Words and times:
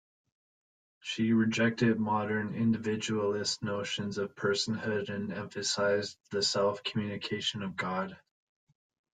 She 1.01 1.31
rejected 1.31 1.99
modern 1.99 2.55
individualist 2.55 3.61
notions 3.61 4.17
of 4.17 4.33
personhood 4.33 5.09
and 5.09 5.31
emphasised 5.31 6.17
the 6.31 6.41
self-communication 6.41 7.61
of 7.61 7.75
God. 7.75 8.19